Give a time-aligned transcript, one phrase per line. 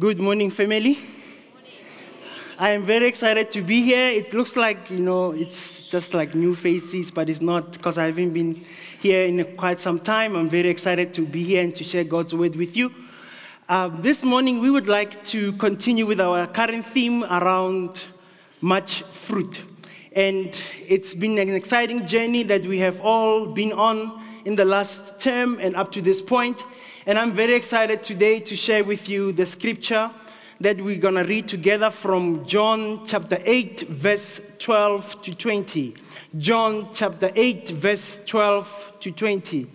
[0.00, 0.98] Good morning, family.
[2.58, 4.08] I am very excited to be here.
[4.08, 8.06] It looks like, you know, it's just like new faces, but it's not because I
[8.06, 8.64] haven't been
[9.02, 10.34] here in quite some time.
[10.34, 12.90] I'm very excited to be here and to share God's word with you.
[13.68, 18.02] Uh, this morning, we would like to continue with our current theme around
[18.62, 19.62] much fruit.
[20.16, 25.20] And it's been an exciting journey that we have all been on in the last
[25.20, 26.64] term and up to this point.
[27.04, 30.08] And I'm very excited today to share with you the scripture
[30.60, 35.94] that we're going to read together from John chapter 8, verse 12 to 20.
[36.38, 39.66] John chapter 8, verse 12 to 20.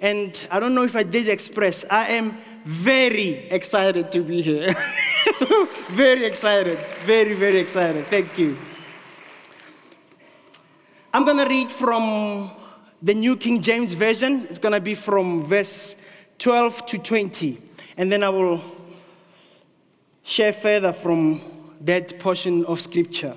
[0.00, 4.74] And I don't know if I did express, I am very excited to be here.
[5.90, 6.76] very excited.
[7.04, 8.04] Very, very excited.
[8.06, 8.58] Thank you.
[11.12, 12.50] I'm going to read from
[13.00, 14.48] the New King James Version.
[14.50, 15.94] It's going to be from verse
[16.38, 17.58] 12 to 20.
[17.96, 18.62] And then I will
[20.22, 21.40] share further from
[21.80, 23.36] that portion of scripture.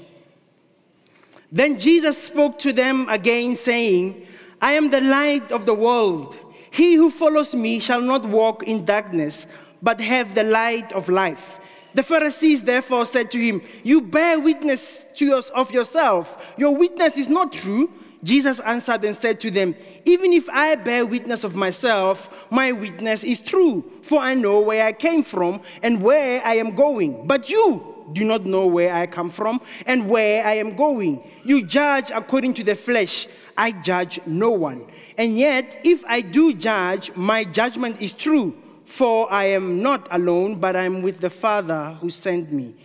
[1.52, 4.28] Then Jesus spoke to them again, saying,
[4.62, 6.38] I am the light of the world.
[6.72, 9.46] He who follows me shall not walk in darkness,
[9.82, 11.60] but have the light of life.
[11.94, 16.54] The Pharisees therefore said to him, You bear witness to your, of yourself.
[16.58, 17.92] Your witness is not true.
[18.24, 23.24] Jesus answered and said to them, Even if I bear witness of myself, my witness
[23.24, 27.28] is true, for I know where I came from and where I am going.
[27.28, 31.22] But you do not know where I come from and where I am going.
[31.44, 33.28] You judge according to the flesh.
[33.58, 34.88] I judge no one.
[35.18, 40.60] And yet, if I do judge, my judgment is true, for I am not alone,
[40.60, 42.76] but I am with the Father who sent me.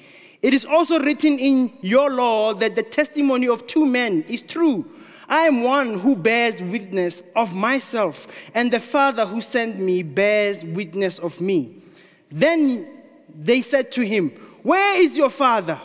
[0.43, 4.85] It is also written in your law that the testimony of two men is true.
[5.33, 10.63] I am one who bears witness of myself, and the Father who sent me bears
[10.63, 11.75] witness of me.
[12.31, 12.87] Then
[13.35, 14.29] they said to him,
[14.63, 15.81] Where is your Father?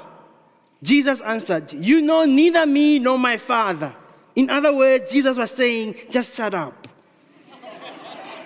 [0.83, 3.95] Jesus answered, You know neither me nor my Father.
[4.35, 6.85] In other words, Jesus was saying, Just shut up.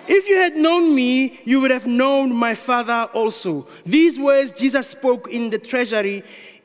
[0.06, 3.66] if you had known me, you would have known my Father also.
[3.84, 6.22] These words Jesus spoke in the treasury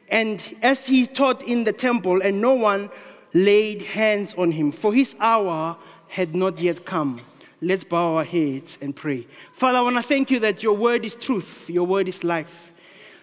[0.09, 2.91] and as he taught in the temple, and no one
[3.37, 5.77] laid hands on him, for his hour
[6.09, 7.19] had not yet come.
[7.61, 9.27] Let's bow our heads and pray.
[9.53, 12.71] Father, I want to thank you that your word is truth, your word is life.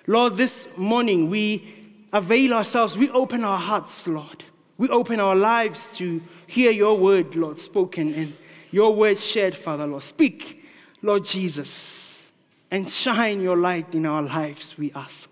[0.06, 1.74] Lord, this morning we
[2.12, 4.44] avail ourselves, we open our hearts, Lord.
[4.76, 8.36] We open our lives to hear your word, Lord, spoken and
[8.70, 10.02] your word shared, Father, Lord.
[10.02, 10.64] Speak,
[11.00, 12.32] Lord Jesus,
[12.70, 15.30] and shine your light in our lives, we ask.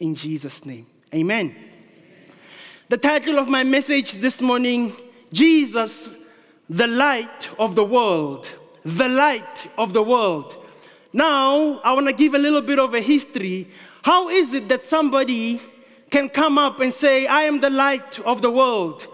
[0.00, 0.86] In Jesus' name.
[1.14, 1.71] Amen.
[2.92, 4.94] The title of my message this morning
[5.32, 6.14] Jesus,
[6.68, 8.46] the light of the world.
[8.84, 10.54] The light of the world.
[11.10, 13.66] Now, I want to give a little bit of a history.
[14.02, 15.58] How is it that somebody
[16.10, 19.04] can come up and say, I am the light of the world?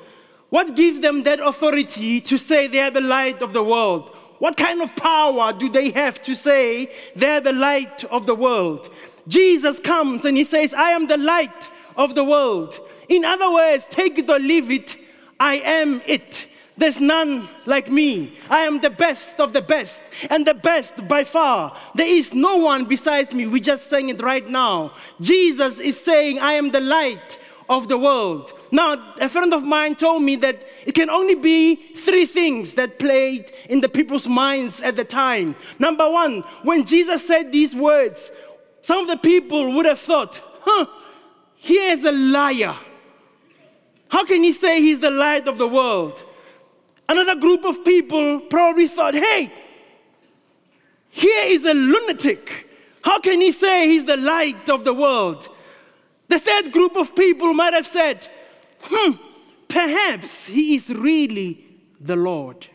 [0.48, 4.08] What gives them that authority to say they are the light of the world?
[4.40, 8.92] What kind of power do they have to say they're the light of the world?
[9.28, 12.80] Jesus comes and he says, I am the light of the world.
[13.08, 14.96] In other words, take it or leave it,
[15.40, 16.46] I am it.
[16.76, 18.38] There's none like me.
[18.48, 21.76] I am the best of the best, and the best by far.
[21.94, 23.48] There is no one besides me.
[23.48, 24.92] We just sang it right now.
[25.20, 28.52] Jesus is saying, I am the light of the world.
[28.70, 32.98] Now, a friend of mine told me that it can only be three things that
[32.98, 35.56] played in the people's minds at the time.
[35.78, 38.30] Number one, when Jesus said these words,
[38.82, 40.86] some of the people would have thought, huh,
[41.56, 42.76] here's a liar.
[44.08, 46.24] How can he say he's the light of the world?
[47.08, 49.52] Another group of people probably thought, hey,
[51.10, 52.68] here is a lunatic.
[53.02, 55.48] How can he say he's the light of the world?
[56.28, 58.26] The third group of people might have said,
[58.82, 59.12] hmm,
[59.66, 61.64] perhaps he is really
[62.00, 62.66] the Lord.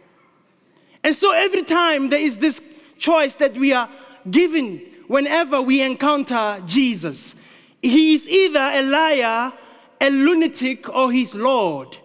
[1.04, 2.62] And so every time there is this
[2.98, 3.90] choice that we are
[4.30, 7.36] given whenever we encounter Jesus,
[7.82, 9.54] he is either a liar
[10.04, 11.98] a lunatic or his Lord.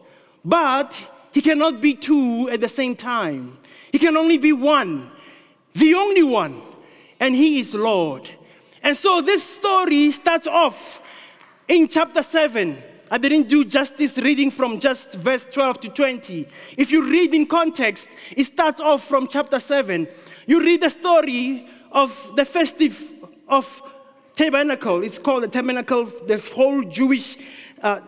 [0.45, 3.59] But he cannot be two at the same time.
[3.91, 5.11] He can only be one,
[5.75, 6.63] the only one,
[7.19, 8.29] and he is Lord.
[8.85, 11.03] And so this story starts off
[11.67, 12.81] in chapter 7.
[13.11, 16.47] I didn't do justice reading from just verse 12 to 20.
[16.77, 20.07] If you read in context, it starts off from chapter 7.
[20.47, 23.13] You read the story of the festive
[23.49, 23.83] of
[24.37, 25.03] tabernacle.
[25.03, 27.37] It's called the tabernacle, the whole Jewish
[27.83, 28.01] uh,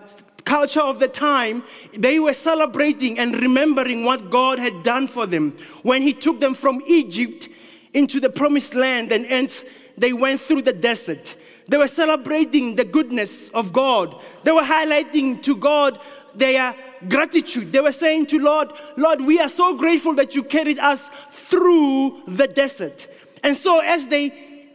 [0.45, 1.63] culture of the time,
[1.97, 6.55] they were celebrating and remembering what God had done for them when He took them
[6.55, 7.49] from Egypt
[7.93, 9.65] into the promised land and
[9.97, 11.37] they went through the desert.
[11.69, 14.21] They were celebrating the goodness of God.
[14.43, 16.01] They were highlighting to God
[16.35, 16.75] their
[17.09, 17.71] gratitude.
[17.71, 22.23] They were saying to Lord, Lord, we are so grateful that you carried us through
[22.27, 23.07] the desert.
[23.43, 24.33] And so as they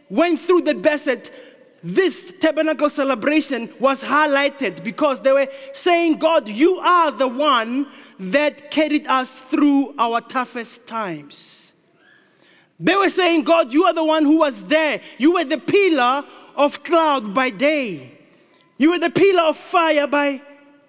[0.08, 1.30] went through the desert,
[1.86, 7.86] this tabernacle celebration was highlighted because they were saying, God, you are the one
[8.18, 11.70] that carried us through our toughest times.
[12.80, 15.00] They were saying, God, you are the one who was there.
[15.16, 16.24] You were the pillar
[16.56, 18.18] of cloud by day,
[18.78, 20.42] you were the pillar of fire by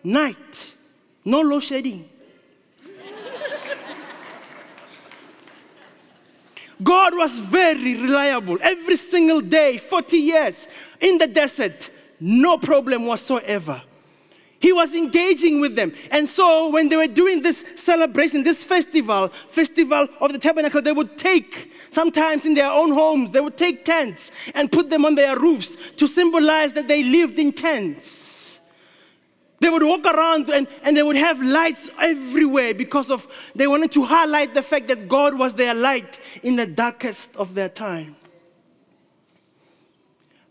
[0.03, 0.71] night.
[1.23, 2.09] No low shedding.
[6.81, 10.67] God was very reliable every single day, 40 years
[10.99, 11.89] in the desert,
[12.19, 13.81] no problem whatsoever.
[14.59, 15.93] He was engaging with them.
[16.09, 20.91] And so when they were doing this celebration, this festival, festival of the tabernacle, they
[20.91, 25.13] would take, sometimes in their own homes, they would take tents and put them on
[25.13, 28.26] their roofs to symbolize that they lived in tents.
[29.59, 33.91] They would walk around and, and they would have lights everywhere because of they wanted
[33.93, 38.15] to highlight the fact that God was their light in the darkest of their time.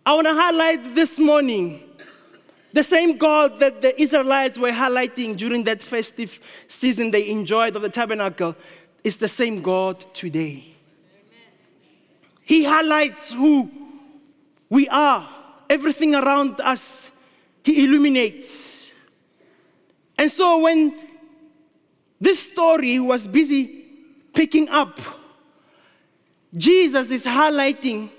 [0.05, 1.83] I want to highlight this morning
[2.73, 6.39] the same God that the Israelites were highlighting during that festive
[6.69, 8.57] season they enjoyed of the tabernacle
[9.03, 10.65] is the same God today.
[12.43, 13.71] He highlights who
[14.69, 15.29] we are,
[15.71, 17.11] everything around us,
[17.63, 18.66] He illuminates.
[20.19, 20.95] And so when
[22.21, 23.85] this story was busy
[24.33, 24.99] picking up,
[26.55, 28.11] Jesus is highlighting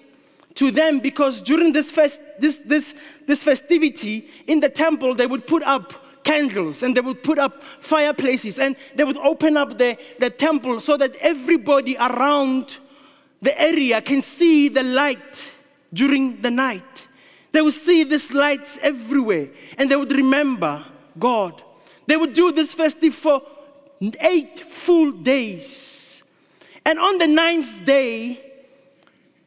[0.56, 2.94] to them because during this, fest, this, this,
[3.26, 7.64] this festivity in the temple, they would put up candles and they would put up
[7.80, 12.78] fireplaces and they would open up the, the temple so that everybody around
[13.42, 15.52] the area can see the light
[15.94, 17.08] during the night.
[17.52, 20.84] They would see these lights everywhere and they would remember
[21.18, 21.64] God.
[22.08, 23.42] They would do this festive for
[24.20, 26.24] eight full days.
[26.86, 28.40] And on the ninth day,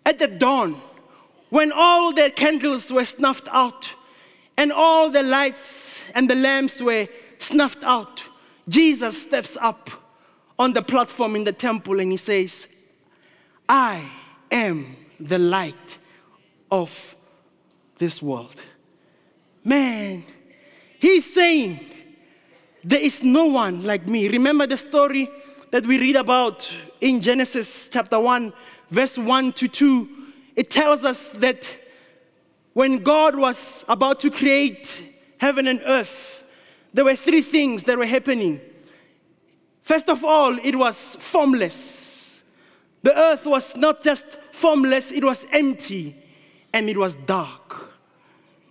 [0.04, 0.80] at the dawn,
[1.48, 3.94] when all the candles were snuffed out
[4.56, 7.08] and all the lights and the lamps were
[7.38, 8.22] snuffed out,
[8.68, 9.90] Jesus steps up
[10.58, 12.68] on the platform in the temple and he says,
[13.68, 14.04] I
[14.50, 15.98] am the light
[16.70, 17.16] of
[17.98, 18.62] this world.
[19.64, 20.24] Man,
[20.98, 21.80] he's saying,
[22.82, 24.28] There is no one like me.
[24.28, 25.30] Remember the story
[25.70, 28.52] that we read about in Genesis chapter 1,
[28.90, 30.08] verse 1 to 2
[30.56, 31.74] it tells us that
[32.72, 35.02] when God was about to create
[35.38, 36.44] heaven and earth,
[36.92, 38.60] there were three things that were happening.
[39.82, 42.42] First of all, it was formless.
[43.02, 46.14] The earth was not just formless, it was empty
[46.72, 47.94] and it was dark.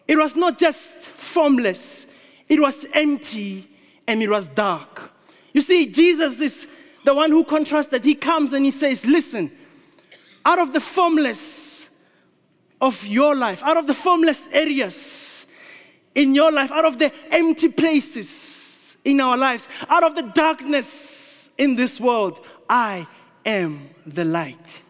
[0.07, 2.07] It was not just formless,
[2.47, 3.68] it was empty
[4.09, 5.11] and it was dark.
[5.53, 6.67] You see, Jesus is
[7.05, 8.03] the one who contrasts that.
[8.03, 9.51] He comes and he says, Listen,
[10.43, 11.89] out of the formless,
[12.81, 15.45] of your life, out of the formless areas
[16.15, 21.51] in your life, out of the empty places in our lives, out of the darkness
[21.59, 23.07] in this world, I
[23.45, 24.81] am the light.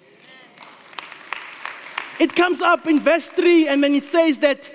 [2.21, 4.71] It comes up in verse 3, and then it says that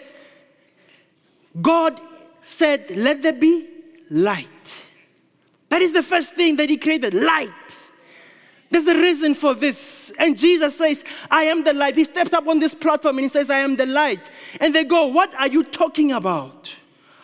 [1.62, 1.98] God
[2.42, 3.73] said, Let there be
[4.10, 4.48] light.
[5.68, 7.50] That is the first thing that He created light.
[8.74, 10.12] There's a reason for this.
[10.18, 11.94] And Jesus says, I am the light.
[11.94, 14.28] He steps up on this platform and he says, I am the light.
[14.60, 16.74] And they go, What are you talking about?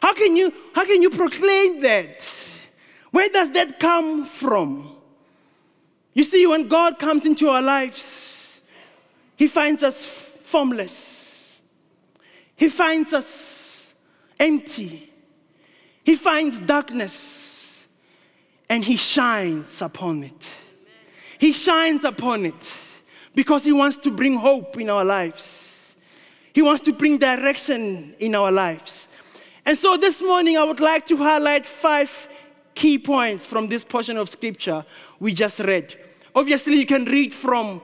[0.01, 2.25] How can you, how can you proclaim that?
[3.11, 4.95] Where does that come from?
[6.15, 8.61] You see, when God comes into our lives,
[9.35, 11.63] He finds us formless,
[12.55, 13.93] He finds us
[14.39, 15.10] empty,
[16.11, 17.87] He finds darkness,
[18.69, 20.45] and He shines upon it.
[21.39, 22.73] He shines upon it
[23.33, 25.95] because He wants to bring hope in our lives.
[26.53, 29.07] He wants to bring direction in our lives.
[29.65, 32.29] And so this morning, I would like to highlight five
[32.75, 34.85] key points from this portion of scripture
[35.21, 35.95] we just read.
[36.35, 37.81] Obviously, you can read from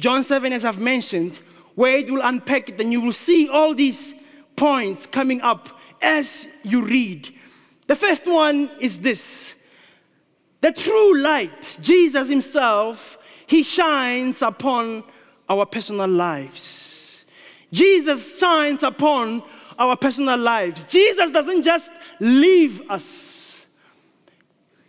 [0.00, 1.40] John 7, as I've mentioned,
[1.76, 4.14] where it will unpack it, and you will see all these
[4.56, 5.68] points coming up
[6.02, 7.37] as you read.
[7.88, 9.54] The first one is this
[10.60, 15.04] the true light, Jesus Himself, He shines upon
[15.48, 17.24] our personal lives.
[17.72, 19.42] Jesus shines upon
[19.78, 20.84] our personal lives.
[20.84, 21.90] Jesus doesn't just
[22.20, 23.66] leave us,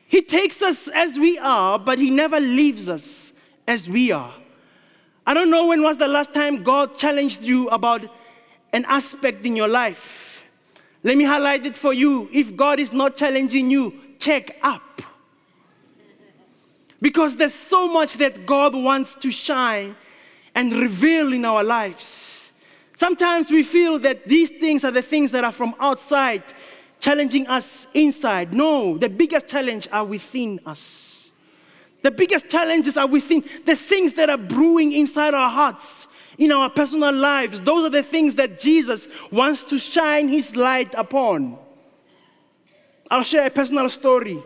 [0.08, 3.34] He takes us as we are, but He never leaves us
[3.66, 4.34] as we are.
[5.26, 8.02] I don't know when was the last time God challenged you about
[8.74, 10.29] an aspect in your life.
[11.04, 12.30] Let me highlight it for you.
[12.32, 15.02] If God is not challenging you, check up.
[17.02, 19.96] Because there's so much that God wants to shine
[20.54, 22.52] and reveal in our lives.
[22.96, 26.44] Sometimes we feel that these things are the things that are from outside
[27.00, 28.54] challenging us inside.
[28.54, 31.30] No, the biggest challenge are within us.
[32.02, 36.08] The biggest challenges are within the things that are brewing inside our hearts,
[36.40, 37.62] in our personal lives.
[37.62, 41.58] Those are the things that Jesus wants to shine his light upon.
[43.12, 44.42] I'll share a personal story.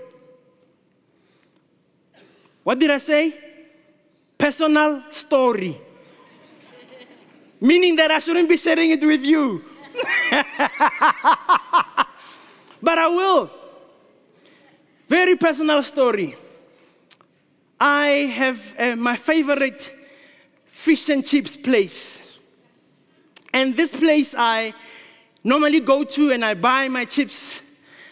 [2.64, 3.38] What did I say?
[4.38, 5.80] Personal story.
[7.62, 9.64] Meaning that I shouldn't be sharing it with you.
[12.82, 13.52] but I will.
[15.08, 16.36] Very personal story.
[17.80, 19.94] I have uh, my favorite
[20.74, 22.22] fish and chips place.
[23.54, 24.74] And this place I
[25.44, 27.62] normally go to and I buy my chips.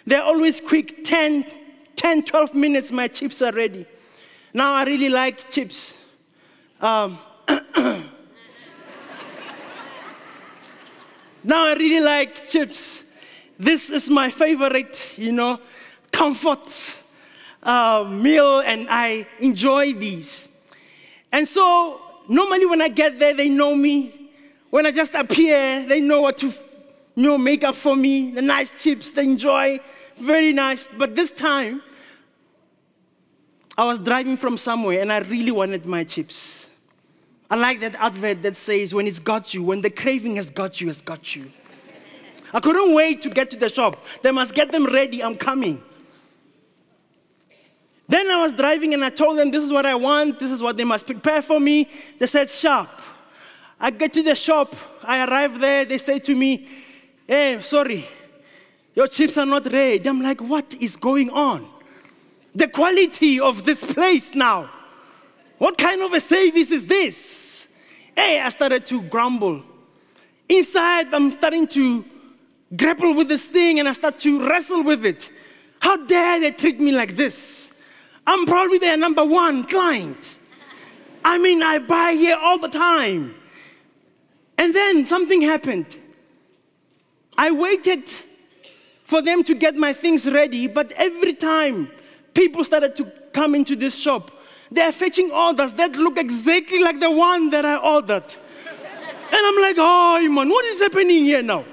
[0.05, 1.43] They're always quick 10,
[1.95, 3.85] 10 12 minutes, my chips are ready.
[4.53, 5.95] Now I really like chips.
[6.79, 7.17] Um,
[11.43, 13.03] now I really like chips.
[13.57, 15.59] This is my favorite, you know,
[16.11, 16.95] comfort
[17.63, 20.47] uh, meal and I enjoy these.
[21.31, 24.31] And so, normally when I get there, they know me.
[24.69, 26.53] When I just appear, they know what to
[27.15, 28.31] you know, make up for me.
[28.31, 29.79] The nice chips they enjoy,
[30.17, 30.87] very nice.
[30.87, 31.81] But this time,
[33.77, 36.69] I was driving from somewhere and I really wanted my chips.
[37.49, 40.79] I like that advert that says, when it's got you, when the craving has got
[40.79, 41.51] you, has got you.
[42.53, 44.03] I couldn't wait to get to the shop.
[44.21, 45.21] They must get them ready.
[45.23, 45.83] I'm coming.
[48.11, 50.61] Then I was driving and I told them, This is what I want, this is
[50.61, 51.87] what they must prepare for me.
[52.19, 52.89] They said, Sharp.
[53.79, 56.67] I get to the shop, I arrive there, they say to me,
[57.25, 58.05] Hey, sorry,
[58.93, 60.05] your chips are not ready.
[60.09, 61.65] I'm like, What is going on?
[62.53, 64.69] The quality of this place now.
[65.57, 67.69] What kind of a service is this?
[68.13, 69.63] Hey, I started to grumble.
[70.49, 72.03] Inside, I'm starting to
[72.75, 75.31] grapple with this thing and I start to wrestle with it.
[75.79, 77.60] How dare they treat me like this?
[78.25, 80.37] I'm probably their number one client.
[81.23, 83.35] I mean, I buy here all the time.
[84.57, 85.97] And then something happened.
[87.37, 88.09] I waited
[89.03, 91.89] for them to get my things ready, but every time
[92.33, 94.31] people started to come into this shop,
[94.71, 98.23] they're fetching orders that look exactly like the one that I ordered.
[98.23, 101.65] and I'm like, oh, man, what is happening here now?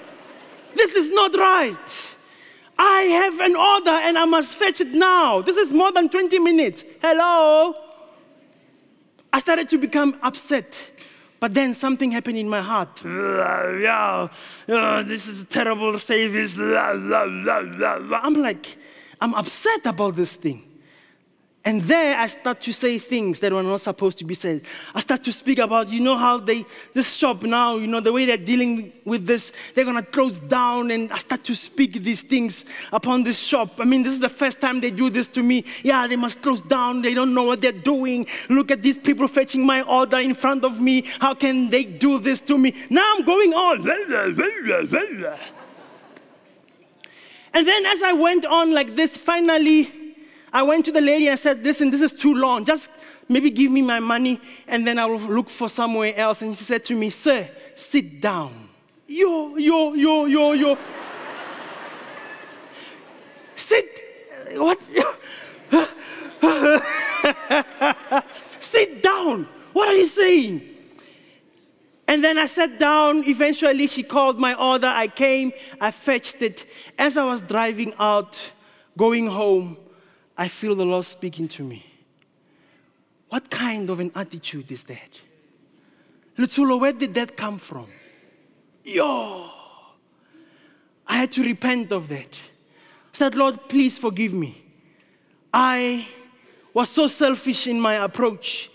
[0.74, 1.97] This is not right.
[2.78, 5.42] I have an order and I must fetch it now.
[5.42, 6.84] This is more than 20 minutes.
[7.02, 7.74] Hello?
[9.32, 10.90] I started to become upset.
[11.40, 13.02] But then something happened in my heart.
[13.04, 14.28] Yeah,
[14.68, 16.58] uh, this is a terrible service.
[16.58, 18.76] I'm like,
[19.20, 20.67] I'm upset about this thing.
[21.68, 24.62] And there I start to say things that were not supposed to be said.
[24.94, 28.10] I start to speak about, you know, how they, this shop now, you know, the
[28.10, 30.90] way they're dealing with this, they're to close down.
[30.90, 33.80] And I start to speak these things upon this shop.
[33.80, 35.62] I mean, this is the first time they do this to me.
[35.82, 37.02] Yeah, they must close down.
[37.02, 38.26] They don't know what they're doing.
[38.48, 41.04] Look at these people fetching my order in front of me.
[41.20, 42.72] How can they do this to me?
[42.88, 43.80] Now I'm going on.
[47.52, 49.90] And then as I went on like this, finally,
[50.52, 52.64] I went to the lady and I said, Listen, this is too long.
[52.64, 52.90] Just
[53.28, 56.42] maybe give me my money and then I will look for somewhere else.
[56.42, 58.68] And she said to me, Sir, sit down.
[59.06, 60.78] Yo, yo, yo, yo, yo.
[63.56, 64.00] sit.
[64.52, 64.80] What?
[68.60, 69.48] sit down.
[69.72, 70.62] What are you saying?
[72.06, 73.24] And then I sat down.
[73.24, 74.86] Eventually, she called my order.
[74.86, 76.66] I came, I fetched it.
[76.98, 78.50] As I was driving out,
[78.96, 79.76] going home,
[80.38, 81.84] I feel the Lord speaking to me.
[83.28, 85.20] What kind of an attitude is that?
[86.38, 87.88] Letsholo, where did that come from?
[88.84, 89.50] Yo!
[91.08, 92.38] I had to repent of that.
[92.38, 94.62] I said, Lord, please forgive me.
[95.52, 96.06] I
[96.72, 98.70] was so selfish in my approach.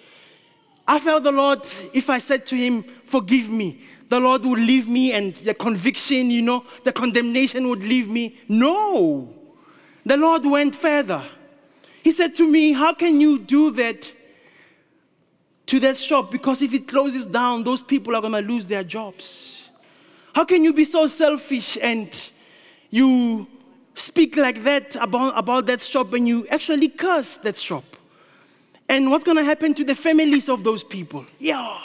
[0.86, 4.90] I felt the Lord, if I said to him, forgive me, the Lord would leave
[4.90, 8.38] me and the conviction, you know, the condemnation would leave me.
[8.50, 9.34] No.
[10.06, 11.24] The Lord went further.
[12.04, 14.12] He said to me, How can you do that
[15.68, 16.32] to that shop?
[16.32, 19.70] Because if it closes down, those people are going to lose their jobs.
[20.36, 22.10] How can you be so selfish and
[22.90, 23.48] you
[23.96, 27.86] speak like that about, about that shop and you actually curse that shop?
[28.90, 31.26] And what's going to happen to the families of those people?
[31.40, 31.78] Yeah.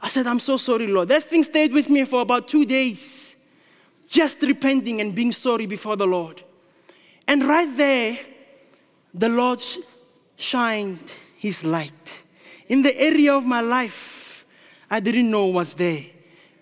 [0.00, 1.08] I said, I'm so sorry, Lord.
[1.08, 3.34] That thing stayed with me for about two days,
[4.08, 6.42] just repenting and being sorry before the Lord.
[7.26, 8.18] And right there,
[9.18, 9.62] the Lord
[10.36, 12.22] shined his light
[12.68, 14.26] in the area of my life
[14.90, 16.02] I didn't know was there.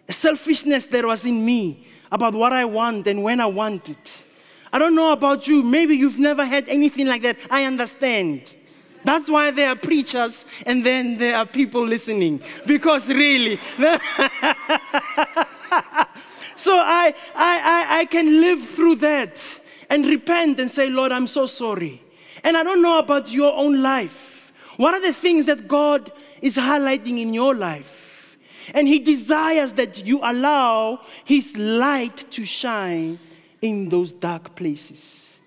[0.08, 4.25] A selfishness that was in me about what I want and when I want it.
[4.73, 5.62] I don't know about you.
[5.62, 7.37] Maybe you've never had anything like that.
[7.50, 8.54] I understand.
[9.04, 12.40] That's why there are preachers and then there are people listening.
[12.66, 13.56] Because really,
[16.56, 21.26] so I, I, I, I can live through that and repent and say, Lord, I'm
[21.26, 22.03] so sorry.
[22.45, 24.53] And I don't know about your own life.
[24.77, 28.37] What are the things that God is highlighting in your life?
[28.75, 33.19] And He desires that you allow His light to shine
[33.63, 35.41] in those dark places.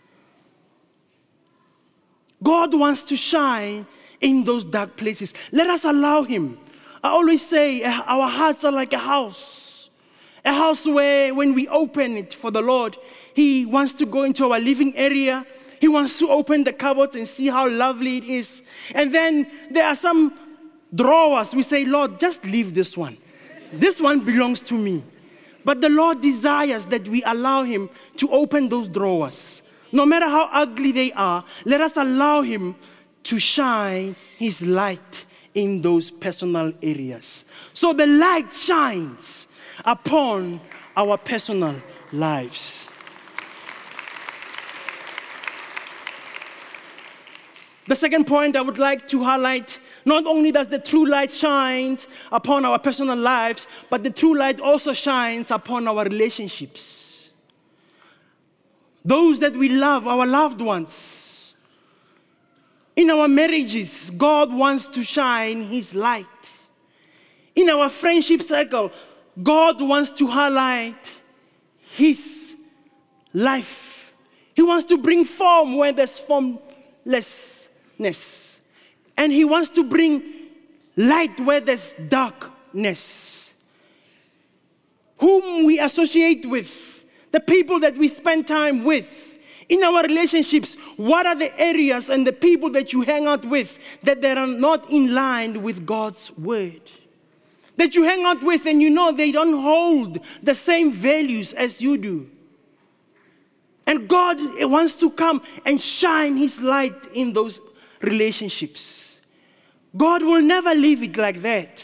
[2.42, 3.86] God wants to shine
[4.20, 5.34] in those dark places.
[5.51, 6.58] Let us allow Him.
[7.04, 9.89] I always say eh, our hearts are like a house.
[10.44, 12.98] A house where, when we open it for the Lord,
[13.34, 15.46] He wants to go into our living area.
[15.79, 18.62] He wants to open the cupboards and see how lovely it is.
[18.96, 20.34] And then there are some
[20.93, 21.53] drawers.
[21.53, 23.17] We say, Lord, just leave this one.
[23.74, 25.03] This one belongs to me.
[25.63, 30.50] But the Lord desires that we allow Him to open those drawers no matter how
[30.51, 32.75] ugly they are, let us allow Him
[33.24, 37.46] to shine His light in those personal areas.
[37.74, 39.48] So the light shines
[39.86, 40.60] upon
[40.96, 41.75] our personal
[42.12, 42.87] lives.
[47.88, 51.98] The second point I would like to highlight not only does the true light shine
[52.32, 57.08] upon our personal lives, but the true light also shines upon our relationships
[59.08, 61.53] those that we love, our loved ones.
[62.98, 66.25] In our marriages, God wants to shine His light.
[67.56, 68.91] In our friendship circle,
[69.41, 71.22] God wants to highlight
[71.91, 72.53] His
[73.34, 74.14] life.
[74.53, 76.20] He wants to bring form where there's
[77.98, 78.62] formlessness.
[79.16, 80.24] And He wants to bring
[80.96, 83.53] light where there's darkness.
[85.20, 89.38] Whom we associate with the people that we spend time with,
[89.70, 94.00] in our relationships, what are the areas and the people that you hang out with
[94.01, 96.81] that they are not in line with God's word?
[97.75, 101.81] That you hang out with and you know they don't hold the same values as
[101.81, 102.29] you do.
[103.86, 107.60] And God wants to come and shine His light in those
[108.01, 109.22] relationships.
[109.96, 111.83] God will never leave it like that.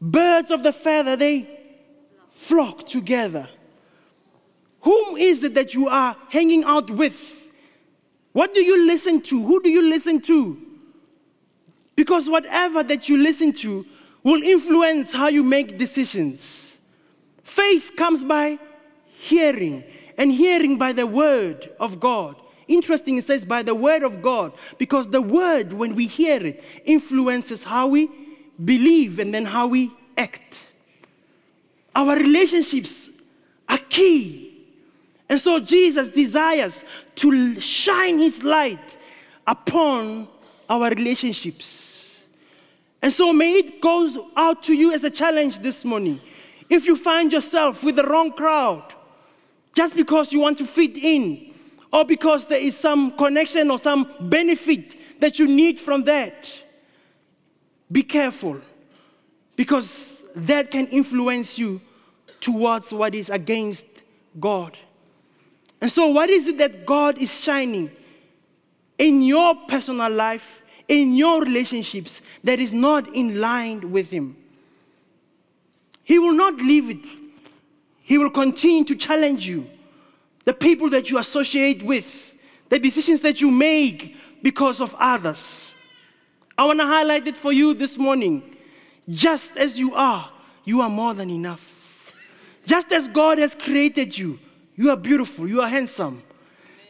[0.00, 1.48] Birds of the feather, they
[2.34, 3.48] flock together.
[4.80, 7.50] Whom is it that you are hanging out with?
[8.32, 9.44] What do you listen to?
[9.44, 10.60] Who do you listen to?
[11.94, 13.86] Because whatever that you listen to
[14.22, 16.78] will influence how you make decisions.
[17.44, 18.58] Faith comes by
[19.04, 19.84] hearing,
[20.18, 22.41] and hearing by the word of God.
[22.72, 26.64] Interesting, it says by the word of God, because the word, when we hear it,
[26.84, 28.08] influences how we
[28.64, 30.70] believe and then how we act.
[31.94, 33.10] Our relationships
[33.68, 34.52] are key
[35.32, 38.98] and so Jesus desires to shine his light
[39.46, 40.28] upon
[40.68, 42.22] our relationships.
[43.00, 46.20] And so may it goes out to you as a challenge this morning.
[46.68, 48.84] If you find yourself with the wrong crowd,
[49.74, 51.51] just because you want to fit in,
[51.92, 56.52] or because there is some connection or some benefit that you need from that,
[57.90, 58.60] be careful
[59.56, 61.80] because that can influence you
[62.40, 63.84] towards what is against
[64.40, 64.76] God.
[65.80, 67.90] And so, what is it that God is shining
[68.98, 74.36] in your personal life, in your relationships, that is not in line with Him?
[76.04, 77.06] He will not leave it.
[78.00, 79.68] He will continue to challenge you.
[80.44, 82.36] The people that you associate with,
[82.68, 85.74] the decisions that you make because of others.
[86.58, 88.56] I want to highlight it for you this morning.
[89.08, 90.30] Just as you are,
[90.64, 92.12] you are more than enough.
[92.66, 94.38] Just as God has created you,
[94.76, 95.48] you are beautiful.
[95.48, 96.22] You are handsome.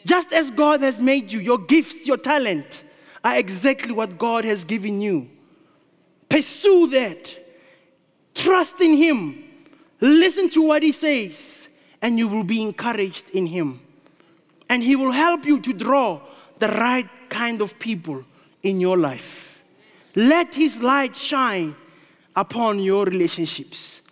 [0.04, 2.84] Just as God has made you, your gifts, your talent
[3.22, 5.30] are exactly what God has given you.
[6.28, 7.38] Pursue that.
[8.34, 9.44] Trust in Him.
[10.00, 11.61] Listen to what He says,
[12.02, 13.80] and you will be encouraged in Him.
[14.68, 16.20] And He will help you to draw
[16.58, 18.24] the right kind of people
[18.62, 19.62] in your life.
[20.14, 21.76] Let His light shine
[22.34, 24.02] upon your relationships.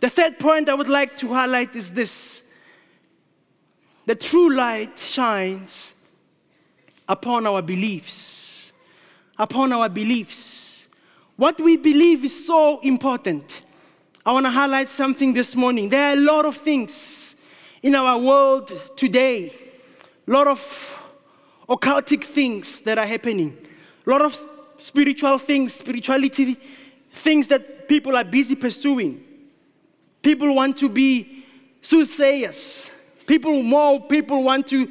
[0.00, 2.42] The third point I would like to highlight is this
[4.06, 5.92] the true light shines
[7.08, 8.72] upon our beliefs.
[9.38, 10.86] Upon our beliefs.
[11.36, 13.62] What we believe is so important.
[14.26, 15.88] I want to highlight something this morning.
[15.88, 17.36] There are a lot of things
[17.80, 19.54] in our world today,
[20.26, 21.04] a lot of
[21.68, 23.56] occultic things that are happening,
[24.04, 24.36] a lot of
[24.78, 26.56] spiritual things, spirituality,
[27.12, 29.22] things that people are busy pursuing.
[30.22, 31.44] People want to be
[31.80, 32.90] soothsayers.
[33.28, 34.90] People, more people want to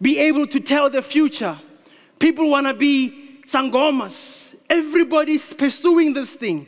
[0.00, 1.56] be able to tell the future.
[2.18, 4.56] People want to be sangomas.
[4.68, 6.66] Everybody's pursuing this thing.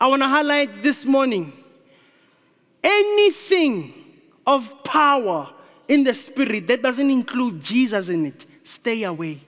[0.00, 1.52] I want to highlight this morning
[2.82, 3.92] anything
[4.46, 5.50] of power
[5.88, 9.40] in the spirit that doesn't include Jesus in it, stay away.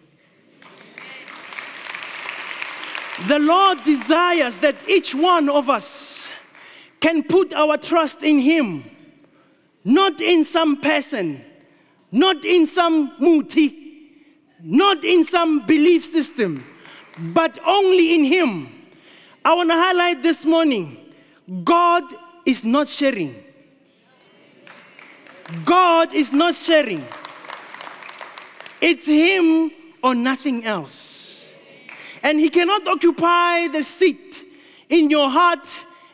[3.29, 6.29] The Lord desires that each one of us
[6.99, 8.85] can put our trust in Him,
[9.85, 11.45] not in some person,
[12.11, 14.17] not in some muti,
[14.63, 16.65] not in some belief system,
[17.19, 18.80] but only in Him.
[19.45, 20.99] I want to highlight this morning
[21.65, 22.05] God
[22.45, 23.45] is not sharing.
[25.65, 27.05] God is not sharing.
[28.81, 29.71] It's Him
[30.03, 31.47] or nothing else.
[32.23, 34.45] And He cannot occupy the seat
[34.89, 35.67] in your heart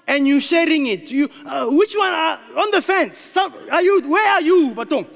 [0.06, 1.10] and you sharing it.
[1.10, 3.18] You, uh, which one are on the fence?
[3.18, 5.06] Some, are you, where are you, Baton?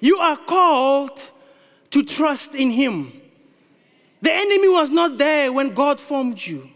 [0.00, 1.20] You are called
[1.90, 3.19] to trust in Him.
[4.22, 6.68] The enemy was not there when God formed you.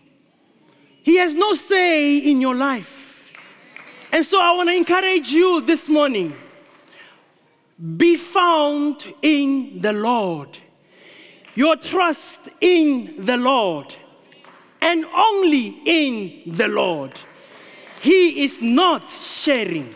[1.03, 3.31] He has no say in your life.
[4.11, 6.35] And so I want to encourage you this morning
[7.97, 10.57] be found in the Lord.
[11.55, 13.95] Your trust in the Lord
[14.81, 17.13] and only in the Lord.
[18.01, 19.95] He is not sharing.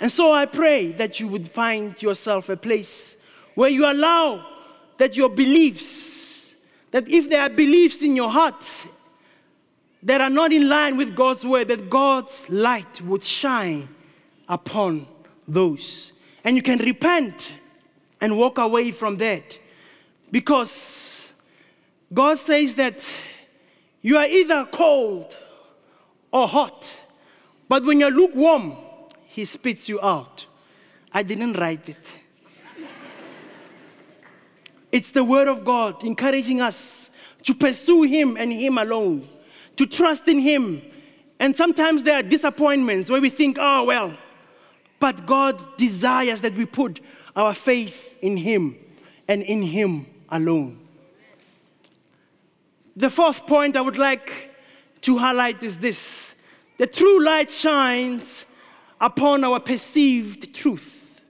[0.00, 3.16] And so I pray that you would find yourself a place
[3.54, 4.46] where you allow
[4.98, 6.09] that your beliefs
[6.90, 8.64] that if there are beliefs in your heart
[10.02, 13.88] that are not in line with God's word, that God's light would shine
[14.48, 15.06] upon
[15.46, 16.12] those.
[16.44, 17.52] And you can repent
[18.20, 19.58] and walk away from that.
[20.30, 21.32] Because
[22.12, 23.06] God says that
[24.02, 25.36] you are either cold
[26.32, 26.86] or hot.
[27.68, 28.76] But when you're lukewarm,
[29.26, 30.46] He spits you out.
[31.12, 32.19] I didn't write it.
[34.92, 37.10] It's the Word of God encouraging us
[37.44, 39.26] to pursue Him and Him alone,
[39.76, 40.82] to trust in Him.
[41.38, 44.16] And sometimes there are disappointments where we think, oh, well,
[44.98, 47.00] but God desires that we put
[47.34, 48.76] our faith in Him
[49.26, 50.78] and in Him alone.
[52.96, 54.50] The fourth point I would like
[55.02, 56.34] to highlight is this
[56.76, 58.44] the true light shines
[59.00, 61.22] upon our perceived truth.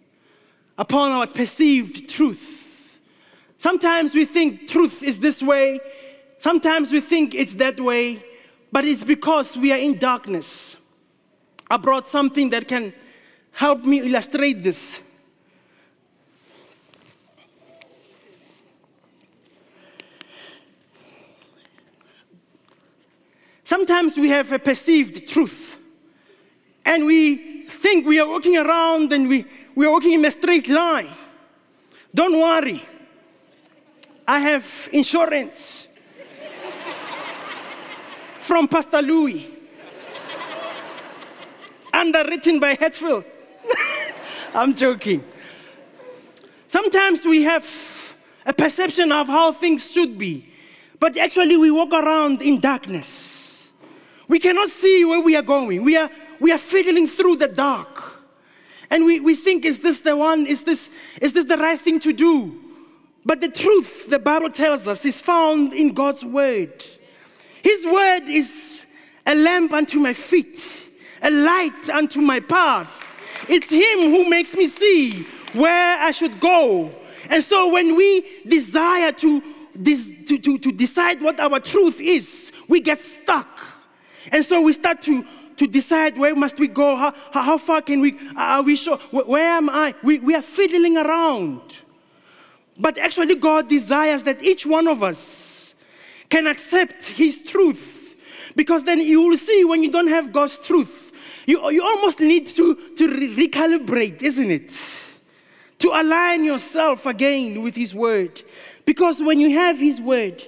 [0.78, 2.59] Upon our perceived truth.
[3.60, 5.80] Sometimes we think truth is this way,
[6.38, 8.24] sometimes we think it's that way,
[8.72, 10.78] but it's because we are in darkness.
[11.70, 12.94] I brought something that can
[13.52, 15.02] help me illustrate this.
[23.62, 25.76] Sometimes we have a perceived truth,
[26.86, 29.44] and we think we are walking around and we,
[29.74, 31.10] we are walking in a straight line.
[32.14, 32.82] Don't worry.
[34.30, 35.88] I have insurance
[38.38, 39.44] from Pastor Louis,
[41.92, 43.24] underwritten by Hatfield.
[44.54, 45.24] I'm joking.
[46.68, 47.66] Sometimes we have
[48.46, 50.48] a perception of how things should be,
[51.00, 53.72] but actually we walk around in darkness.
[54.28, 55.82] We cannot see where we are going.
[55.82, 58.22] We are, we are fiddling through the dark.
[58.90, 60.46] And we, we think, is this the one?
[60.46, 60.88] Is this,
[61.20, 62.59] is this the right thing to do?
[63.24, 66.84] But the truth, the Bible tells us, is found in God's word.
[67.62, 68.86] His word is
[69.26, 70.58] a lamp unto my feet,
[71.22, 73.06] a light unto my path.
[73.48, 76.90] It's Him who makes me see where I should go.
[77.28, 79.40] And so when we desire to,
[79.84, 83.48] to, to, to decide what our truth is, we get stuck.
[84.32, 85.24] And so we start to,
[85.56, 89.50] to decide where must we go, how, how far can we, are we sure, where
[89.50, 89.94] am I?
[90.02, 91.60] We, we are fiddling around.
[92.80, 95.74] But actually, God desires that each one of us
[96.30, 98.16] can accept His truth.
[98.56, 101.12] Because then you will see when you don't have God's truth,
[101.46, 104.72] you, you almost need to, to re- recalibrate, isn't it?
[105.80, 108.42] To align yourself again with His Word.
[108.84, 110.42] Because when you have His Word,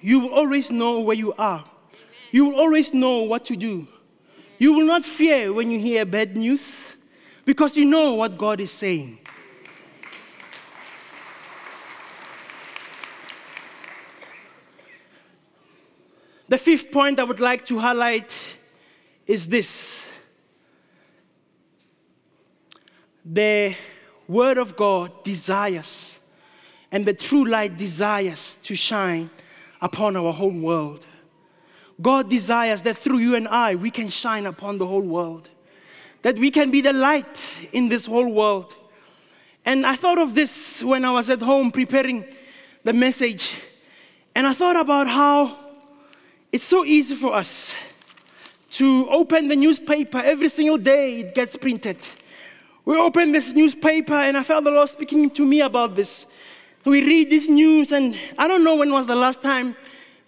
[0.00, 1.64] you will always know where you are.
[2.30, 3.86] You will always know what to do.
[4.58, 6.96] You will not fear when you hear bad news
[7.44, 9.18] because you know what God is saying.
[16.52, 18.30] The fifth point I would like to highlight
[19.26, 20.06] is this
[23.24, 23.74] the
[24.28, 26.18] Word of God desires,
[26.90, 29.30] and the true light desires to shine
[29.80, 31.06] upon our whole world.
[32.02, 35.48] God desires that through you and I, we can shine upon the whole world,
[36.20, 38.76] that we can be the light in this whole world.
[39.64, 42.26] And I thought of this when I was at home preparing
[42.84, 43.56] the message,
[44.34, 45.62] and I thought about how
[46.52, 47.74] it's so easy for us
[48.72, 51.96] to open the newspaper every single day, it gets printed.
[52.84, 56.26] We open this newspaper, and I felt the Lord speaking to me about this.
[56.84, 59.76] We read this news, and I don't know when was the last time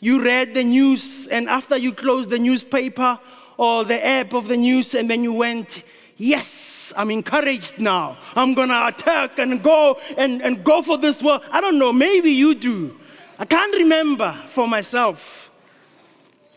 [0.01, 3.19] you read the news, and after you closed the newspaper
[3.59, 5.83] or the app of the news, and then you went,
[6.17, 8.17] Yes, I'm encouraged now.
[8.37, 11.43] I'm gonna attack and go and, and go for this world.
[11.51, 12.99] I don't know, maybe you do.
[13.39, 15.44] I can't remember for myself.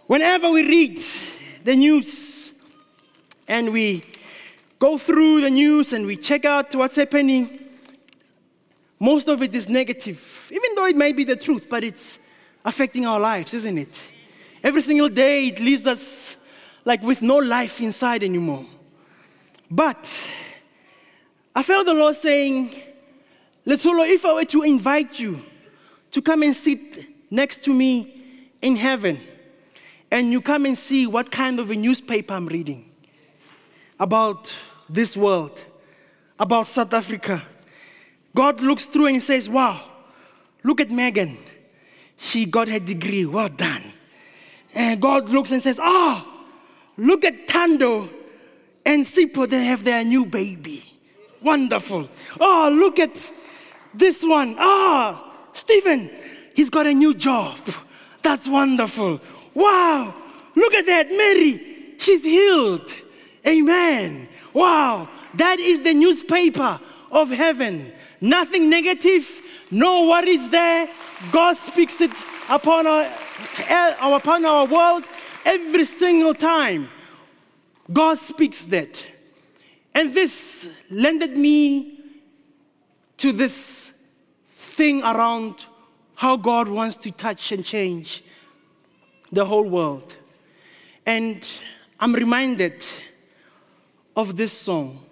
[0.08, 1.02] Whenever we read
[1.66, 2.54] the news
[3.48, 4.04] and we
[4.80, 7.60] go through the news and we check out what's happening,
[9.00, 12.20] most of it is negative, even though it may be the truth, but it's
[12.64, 14.12] affecting our lives, isn't it?
[14.64, 16.38] Every single day it leaves us
[16.86, 18.66] like with no life inside anymore.
[19.70, 20.10] But
[21.54, 22.72] I felt the Lord saying,
[23.66, 25.42] Letsholo, if I were to invite you
[26.12, 29.20] to come and sit next to me in heaven,
[30.12, 32.90] and you come and see what kind of a newspaper I'm reading
[34.00, 34.54] about
[34.90, 35.64] this world,
[36.40, 37.42] about South Africa,
[38.36, 39.82] God looks through and says, Wow,
[40.64, 41.38] look at Megan.
[42.18, 43.26] She got her degree.
[43.26, 43.84] Well done.
[44.74, 46.46] And God looks and says, Oh,
[46.98, 48.10] look at Tando
[48.86, 49.50] and Sipo.
[49.50, 50.84] They have their new baby.
[51.42, 52.10] Wonderful.
[52.40, 53.32] Oh, look at
[53.94, 54.56] this one.
[54.58, 56.12] Ah, oh, Stephen,
[56.56, 57.60] he's got a new job.
[58.22, 59.22] That's wonderful.
[59.58, 60.14] Wow,
[60.54, 61.10] look at that.
[61.10, 62.94] Mary, she's healed.
[63.44, 64.30] Amen.
[64.54, 66.80] Wow, that is the newspaper
[67.12, 67.92] of heaven.
[68.22, 69.28] Nothing negative,
[69.72, 70.88] no worries there.
[71.32, 72.12] God speaks it
[72.48, 73.12] upon our,
[73.68, 75.06] eh, upon our world
[75.44, 76.90] every single time.
[77.92, 79.04] God speaks that.
[79.96, 82.00] And this lended me
[83.18, 83.92] to this
[84.52, 85.66] thing around
[86.14, 88.22] how God wants to touch and change
[89.32, 90.16] the whole world.
[91.06, 91.46] And
[92.00, 92.86] I'm reminded
[94.16, 95.04] of this song.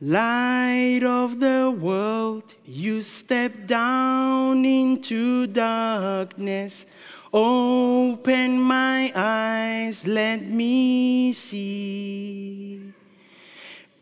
[0.00, 6.86] Light of the world, you step down into darkness.
[7.32, 12.61] Open my eyes, let me see.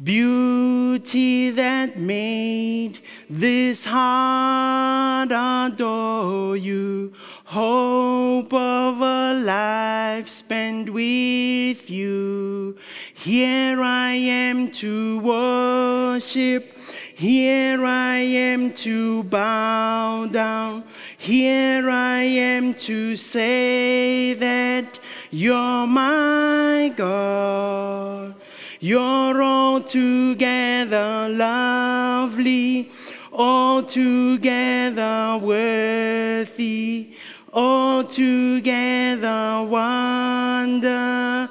[0.02, 7.12] Beauty that made this heart adore you.
[7.44, 12.78] Hope of a life spent with you.
[13.12, 16.78] Here I am to worship.
[17.14, 20.84] Here I am to bow down.
[21.18, 24.98] Here I am to say that
[25.30, 28.36] you're my God.
[28.83, 32.90] You're altogether lovely,
[33.31, 37.11] altogether worthy,
[37.53, 41.51] altogether wonderful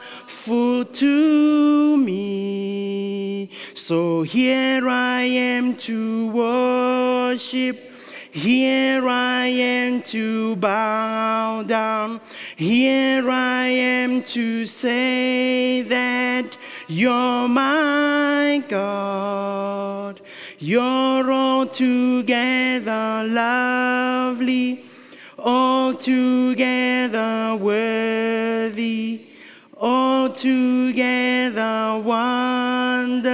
[0.86, 3.52] to me.
[3.76, 7.92] So here I am to worship.
[8.32, 12.22] Here I am to bow down.
[12.56, 16.58] Here I am to say that
[16.89, 20.19] you're my God.
[20.58, 24.84] You're altogether lovely,
[25.38, 26.60] altogether
[27.56, 29.28] worthy,
[29.78, 31.62] altogether
[32.04, 33.32] wonderful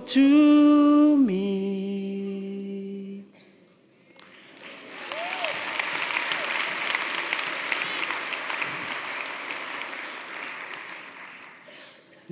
[0.00, 1.48] to me.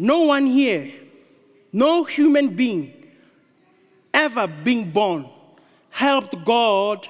[0.06, 0.92] No one here,
[1.72, 2.94] no human being
[4.14, 5.28] ever being born
[5.90, 7.08] helped God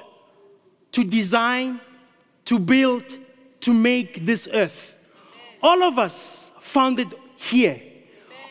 [0.93, 1.79] to design,
[2.47, 3.05] to build,
[3.61, 4.97] to make this earth.
[5.63, 7.83] All of us found it here.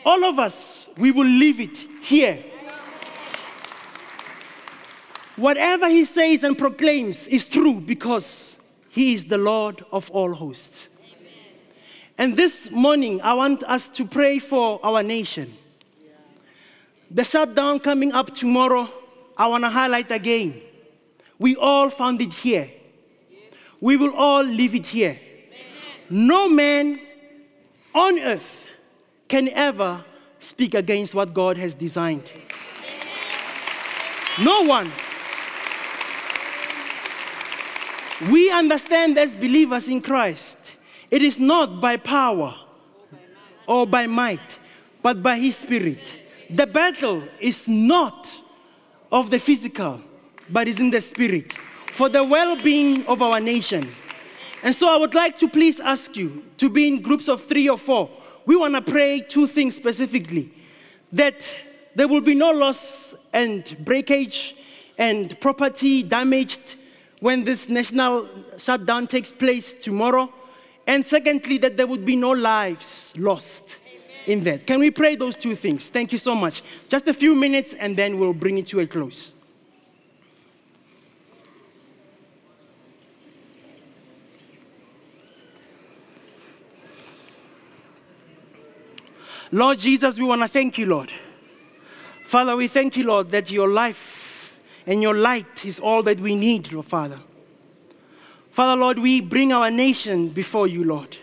[0.04, 2.38] All of us, we will leave it here.
[5.34, 10.86] Whatever he says and proclaims is true because he is the Lord of all hosts.
[12.18, 15.54] And this morning, I want us to pray for our nation.
[17.10, 18.88] The shutdown coming up tomorrow,
[19.36, 20.60] I want to highlight again.
[21.38, 22.70] We all found it here.
[23.80, 25.18] we will all leave it here.
[26.08, 27.00] No man
[27.94, 28.68] on earth
[29.28, 30.04] can ever
[30.38, 32.30] speak against what God has designed.
[34.42, 34.90] No one.
[38.30, 40.58] We understand as believers in Christ,
[41.10, 42.54] it is not by power
[43.66, 44.58] or by might,
[45.02, 46.20] but by His Spirit.
[46.50, 48.30] The battle is not
[49.10, 50.00] of the physical,
[50.50, 51.52] but is in the spirit
[51.92, 53.88] for the well being of our nation.
[54.62, 57.68] And so I would like to please ask you to be in groups of three
[57.68, 58.10] or four.
[58.46, 60.52] We want to pray two things specifically
[61.12, 61.52] that
[61.94, 64.54] there will be no loss and breakage
[64.98, 66.76] and property damaged
[67.20, 70.32] when this national shutdown takes place tomorrow.
[70.86, 73.78] And secondly, that there would be no lives lost
[74.26, 74.66] in that.
[74.66, 75.88] Can we pray those two things?
[75.88, 76.62] Thank you so much.
[76.88, 79.34] Just a few minutes and then we'll bring it to a close.
[89.52, 91.12] Lord Jesus, we want to thank you, Lord.
[92.24, 96.34] Father, we thank you, Lord, that your life and your light is all that we
[96.34, 97.20] need, Lord Father.
[98.56, 101.18] Father, Lord, we bring our nation before you, Lord.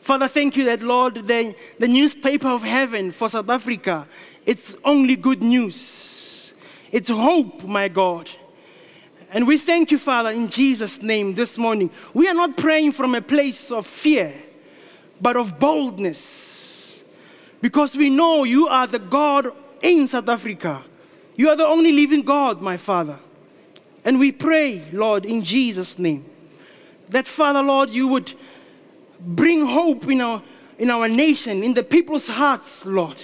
[0.00, 4.06] Father, thank you that, Lord, the, the newspaper of heaven for South Africa,
[4.46, 6.54] it's only good news.
[6.90, 8.30] It's hope, my God.
[9.30, 11.90] And we thank you, Father, in Jesus' name this morning.
[12.14, 14.32] We are not praying from a place of fear,
[15.20, 17.04] but of boldness.
[17.60, 20.82] Because we know you are the God in South Africa.
[21.36, 23.18] You are the only living God, my Father.
[24.02, 26.24] And we pray, Lord, in Jesus' name,
[27.14, 28.32] that, Father, Lord, you would
[29.20, 30.42] bring hope in our,
[30.80, 33.22] in our nation, in the people's hearts, Lord.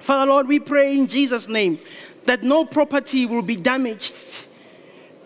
[0.00, 1.78] Father, Lord, we pray in Jesus' name
[2.24, 4.14] that no property will be damaged.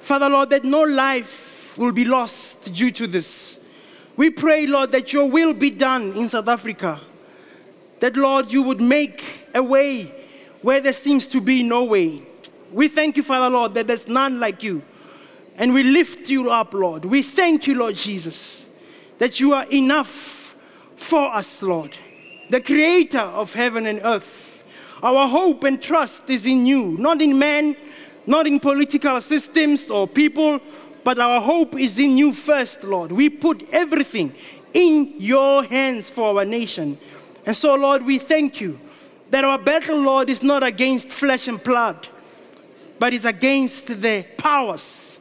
[0.01, 3.65] Father, Lord, that no life will be lost due to this.
[4.19, 7.01] We pray, Lord, that your will be done in South Africa.
[8.01, 10.13] That, Lord, you would make a way
[10.61, 12.21] where there seems to be no way.
[12.71, 14.83] We thank you, Father, Lord, that there's none like you.
[15.63, 17.07] And we lift you up, Lord.
[17.07, 18.63] We thank you, Lord Jesus
[19.23, 20.57] that you are enough
[20.97, 21.97] for us, Lord,
[22.51, 24.65] the creator of heaven and earth.
[25.01, 27.77] Our hope and trust is in you, not in man,
[28.27, 30.59] not in political systems or people,
[31.05, 33.13] but our hope is in you first, Lord.
[33.13, 34.35] We put everything
[34.75, 36.99] in your hands for our nation.
[37.47, 38.81] And so, Lord, we thank you
[39.31, 42.09] that our battle, Lord, is not against flesh and blood,
[42.99, 45.12] but is against the powers,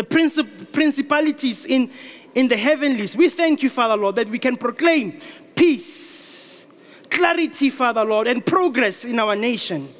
[0.00, 1.90] the princip- principalities in,
[2.34, 3.14] in the heavenlies.
[3.14, 5.20] We thank you, Father Lord, that we can proclaim
[5.54, 6.64] peace,
[7.10, 9.92] clarity, Father Lord, and progress in our nation.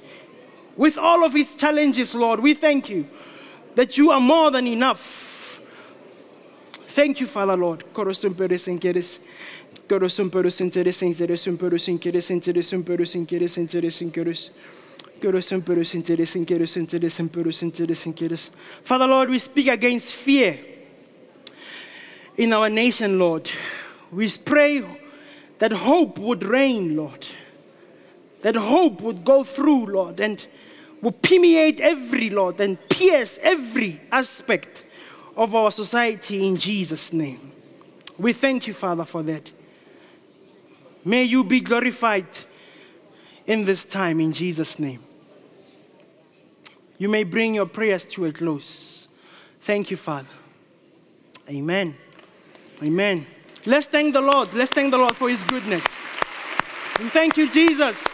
[0.74, 3.06] With all of its challenges, Lord, we thank you
[3.74, 5.60] that you are more than enough.
[6.86, 7.84] Thank you, Father Lord.
[18.82, 20.58] Father Lord, we speak against fear
[22.36, 23.50] in our nation, Lord.
[24.10, 24.84] We pray
[25.58, 27.26] that hope would reign, Lord.
[28.42, 30.44] That hope would go through, Lord, and
[31.02, 34.84] would permeate every, Lord, and pierce every aspect
[35.36, 37.52] of our society in Jesus' name.
[38.18, 39.50] We thank you, Father, for that.
[41.04, 42.26] May you be glorified
[43.46, 45.00] in this time in Jesus' name.
[47.00, 49.08] You may bring your prayers to a close.
[49.62, 50.28] Thank you, Father.
[51.48, 51.96] Amen.
[52.82, 53.24] Amen.
[53.64, 54.52] Let's thank the Lord.
[54.52, 55.82] Let's thank the Lord for His goodness.
[56.98, 58.04] And thank you, Jesus.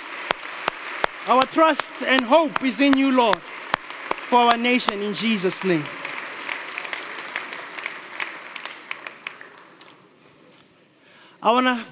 [1.26, 5.84] Our trust and hope is in you, Lord, for our nation in Jesus' name.
[11.42, 11.84] I want to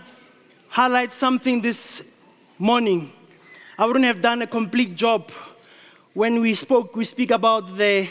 [0.68, 2.08] highlight something this
[2.56, 3.12] morning.
[3.76, 5.32] I wouldn't have done a complete job
[6.14, 8.08] when we spoke, we speak about the,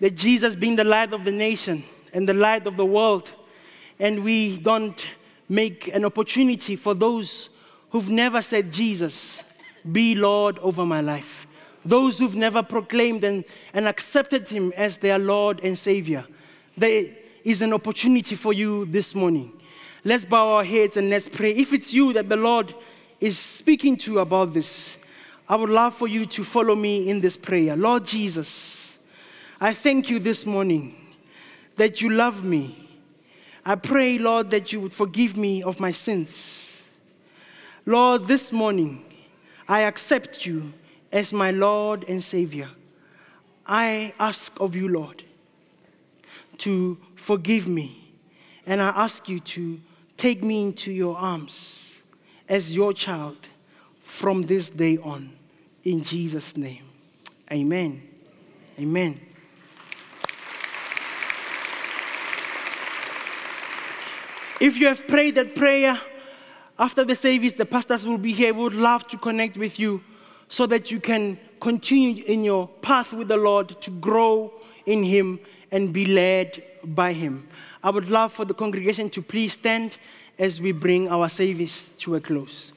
[0.00, 3.32] the Jesus being the light of the nation and the light of the world
[3.98, 5.06] and we don't
[5.48, 7.50] make an opportunity for those
[7.90, 9.42] who've never said, Jesus,
[9.90, 11.46] be Lord over my life.
[11.84, 16.24] Those who've never proclaimed and, and accepted Him as their Lord and Savior.
[16.76, 17.06] There
[17.44, 19.52] is an opportunity for you this morning.
[20.04, 21.52] Let's bow our heads and let's pray.
[21.52, 22.74] If it's you that the Lord
[23.20, 24.96] is speaking to about this,
[25.52, 27.76] I would love for you to follow me in this prayer.
[27.76, 28.98] Lord Jesus,
[29.60, 30.96] I thank you this morning
[31.76, 32.82] that you love me
[33.64, 36.82] I pray, Lord, that you would forgive me of my sins.
[37.86, 39.04] Lord, this morning,
[39.68, 40.72] I accept you
[41.12, 42.68] as my Lord and Savior.
[43.64, 45.22] I ask of you, Lord,
[46.58, 47.98] to forgive me.
[48.66, 49.80] And I ask you to
[50.16, 51.84] take me into your arms
[52.48, 53.48] as your child
[54.02, 55.30] from this day on.
[55.84, 56.84] In Jesus' name.
[57.50, 58.02] Amen.
[58.78, 59.20] Amen.
[64.60, 66.00] If you have prayed that prayer
[66.78, 68.54] after the service, the pastors will be here.
[68.54, 70.02] We would love to connect with you
[70.48, 74.52] so that you can continue in your path with the Lord to grow
[74.86, 77.48] in Him and be led by Him.
[77.82, 79.96] I would love for the congregation to please stand
[80.38, 82.71] as we bring our service to a close.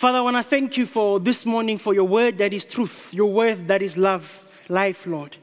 [0.00, 3.12] Father, I want to thank you for this morning for your word that is truth,
[3.12, 5.36] your word that is love, life, Lord.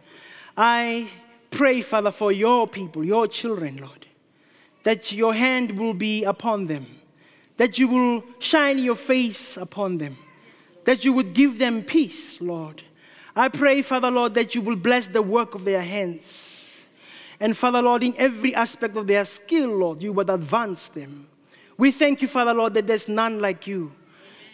[0.58, 1.10] I
[1.52, 4.08] pray, Father, for your people, your children, Lord,
[4.82, 6.88] that your hand will be upon them,
[7.58, 10.18] that you will shine your face upon them,
[10.86, 12.82] that you would give them peace, Lord.
[13.36, 16.84] I pray, Father, Lord, that you will bless the work of their hands.
[17.40, 21.28] And Father, Lord, in every aspect of their skill, Lord, you would advance them.
[21.78, 23.92] We thank you, Father, Lord, that there's none like you.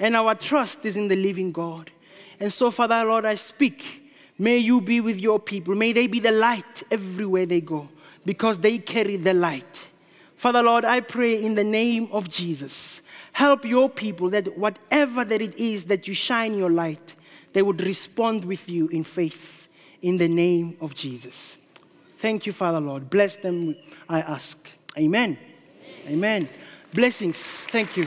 [0.04, 1.90] And our trust is in the living God.
[2.38, 4.12] And so, Father, Lord, I speak.
[4.38, 5.76] May you be with your people.
[5.76, 7.88] May they be the light everywhere they go
[8.26, 9.92] because they carry the light.
[10.36, 13.02] Father, Lord, I pray in the name of Jesus.
[13.32, 17.16] Help your people that whatever that it is that you shine your light,
[17.54, 19.70] they would respond with you in faith
[20.02, 21.58] in the name of Jesus.
[22.18, 23.10] Thank you, Father, Lord.
[23.10, 23.78] Bless them,
[24.10, 24.70] I ask.
[24.98, 25.38] Amen.
[26.08, 26.14] Amen.
[26.42, 26.50] Amen.
[26.94, 27.38] Blessings.
[27.38, 28.06] Thank you.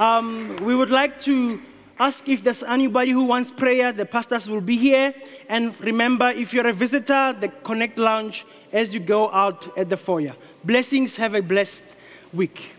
[0.00, 1.62] Um, we would like to
[2.00, 3.92] ask if there's anybody who wants prayer.
[3.92, 5.14] The pastors will be here.
[5.48, 9.96] And remember, if you're a visitor, the Connect Lounge as you go out at the
[9.96, 10.34] foyer.
[10.64, 11.16] Blessings.
[11.16, 11.84] Have a blessed
[12.32, 12.72] week.